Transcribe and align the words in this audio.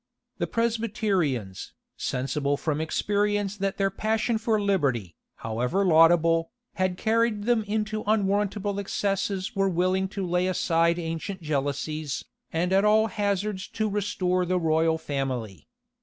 The 0.39 0.47
Presbyterians, 0.47 1.73
sensible 1.95 2.57
from 2.57 2.81
experience 2.81 3.55
that 3.57 3.77
their 3.77 3.91
passion 3.91 4.39
for 4.39 4.59
liberty, 4.59 5.15
how 5.35 5.59
ever 5.59 5.85
laudable, 5.85 6.49
had 6.73 6.97
carried 6.97 7.43
them 7.43 7.61
into 7.65 8.01
unwarrantable 8.07 8.79
excesses 8.79 9.55
were 9.55 9.69
willing 9.69 10.07
to 10.07 10.25
lay 10.25 10.47
aside 10.47 10.97
ancient 10.97 11.43
jealousies, 11.43 12.25
and 12.51 12.73
at 12.73 12.83
all 12.83 13.05
hazards 13.09 13.67
to 13.67 13.87
restore 13.87 14.43
the 14.43 14.57
royal 14.59 14.97
family. 14.97 15.67